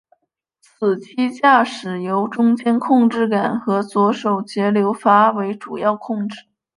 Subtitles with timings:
[0.61, 6.47] 此机驾驶由中间控制杆和左手节流阀为主要控制。